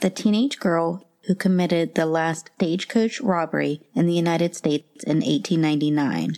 the 0.00 0.10
teenage 0.10 0.58
girl 0.58 1.06
who 1.26 1.34
committed 1.34 1.94
the 1.94 2.06
last 2.06 2.50
stagecoach 2.56 3.20
robbery 3.20 3.82
in 3.94 4.06
the 4.06 4.14
United 4.14 4.56
States 4.56 5.04
in 5.04 5.18
1899. 5.18 6.36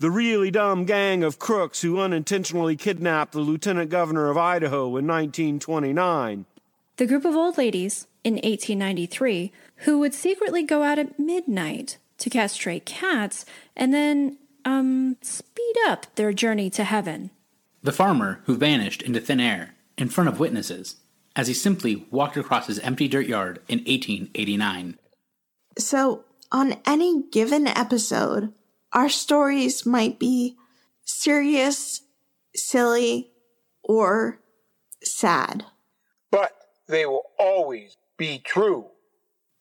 The 0.00 0.10
really 0.12 0.52
dumb 0.52 0.84
gang 0.84 1.24
of 1.24 1.40
crooks 1.40 1.80
who 1.80 1.98
unintentionally 1.98 2.76
kidnapped 2.76 3.32
the 3.32 3.40
lieutenant 3.40 3.90
governor 3.90 4.30
of 4.30 4.36
Idaho 4.36 4.96
in 4.96 5.08
1929. 5.08 6.44
The 6.98 7.06
group 7.06 7.24
of 7.24 7.34
old 7.34 7.58
ladies 7.58 8.06
in 8.22 8.34
1893 8.34 9.50
who 9.78 9.98
would 9.98 10.14
secretly 10.14 10.62
go 10.62 10.84
out 10.84 11.00
at 11.00 11.18
midnight 11.18 11.98
to 12.18 12.30
catch 12.30 12.52
stray 12.52 12.78
cats 12.78 13.44
and 13.76 13.92
then, 13.92 14.38
um, 14.64 15.16
speed 15.20 15.74
up 15.88 16.06
their 16.14 16.32
journey 16.32 16.70
to 16.70 16.84
heaven. 16.84 17.30
The 17.82 17.90
farmer 17.90 18.40
who 18.44 18.56
vanished 18.56 19.02
into 19.02 19.20
thin 19.20 19.40
air 19.40 19.74
in 19.96 20.10
front 20.10 20.28
of 20.28 20.38
witnesses 20.38 20.96
as 21.34 21.48
he 21.48 21.54
simply 21.54 22.06
walked 22.12 22.36
across 22.36 22.68
his 22.68 22.78
empty 22.80 23.08
dirt 23.08 23.26
yard 23.26 23.60
in 23.66 23.78
1889. 23.78 24.96
So, 25.76 26.24
on 26.52 26.76
any 26.86 27.24
given 27.32 27.66
episode, 27.66 28.52
our 28.92 29.08
stories 29.08 29.84
might 29.86 30.18
be 30.18 30.56
serious, 31.04 32.02
silly, 32.54 33.30
or 33.82 34.40
sad. 35.02 35.64
but 36.30 36.52
they 36.86 37.06
will 37.06 37.24
always 37.38 37.96
be 38.16 38.38
true. 38.38 38.86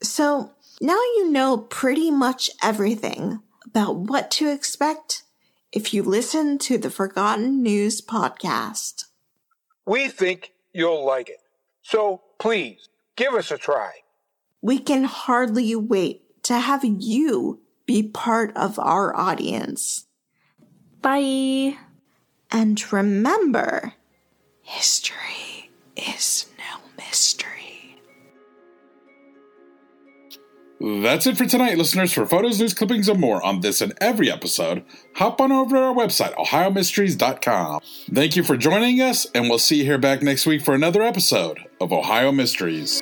So, 0.01 0.53
now 0.81 0.95
you 1.15 1.29
know 1.31 1.57
pretty 1.57 2.11
much 2.11 2.49
everything 2.63 3.41
about 3.65 3.95
what 3.95 4.31
to 4.31 4.49
expect 4.49 5.23
if 5.71 5.93
you 5.93 6.03
listen 6.03 6.57
to 6.59 6.77
the 6.77 6.89
Forgotten 6.89 7.61
News 7.61 8.01
podcast. 8.01 9.05
We 9.85 10.07
think 10.07 10.53
you'll 10.73 11.05
like 11.05 11.29
it. 11.29 11.39
So 11.81 12.21
please 12.39 12.89
give 13.15 13.33
us 13.33 13.51
a 13.51 13.57
try. 13.57 13.91
We 14.61 14.79
can 14.79 15.03
hardly 15.03 15.75
wait 15.75 16.43
to 16.43 16.59
have 16.59 16.83
you 16.83 17.61
be 17.87 18.03
part 18.03 18.55
of 18.55 18.77
our 18.77 19.15
audience. 19.15 20.05
Bye. 21.01 21.77
And 22.51 22.93
remember, 22.93 23.93
history 24.61 25.71
is 25.95 26.45
no 26.57 26.81
mystery. 26.97 27.97
That's 30.79 31.25
it 31.25 31.37
for 31.37 31.45
tonight, 31.45 31.77
listeners. 31.77 32.13
For 32.13 32.27
photos, 32.27 32.59
news 32.59 32.75
clippings, 32.75 33.09
and 33.09 33.19
more 33.19 33.43
on 33.43 33.61
this 33.61 33.81
and 33.81 33.93
every 33.99 34.31
episode, 34.31 34.83
hop 35.15 35.41
on 35.41 35.51
over 35.51 35.75
to 35.75 35.81
our 35.81 35.93
website, 35.93 36.35
ohiomysteries.com. 36.35 37.81
Thank 38.13 38.35
you 38.35 38.43
for 38.43 38.55
joining 38.57 39.01
us, 39.01 39.25
and 39.33 39.49
we'll 39.49 39.57
see 39.57 39.77
you 39.77 39.85
here 39.85 39.97
back 39.97 40.21
next 40.21 40.45
week 40.45 40.63
for 40.63 40.75
another 40.75 41.01
episode 41.01 41.59
of 41.81 41.91
Ohio 41.91 42.31
Mysteries. 42.31 43.01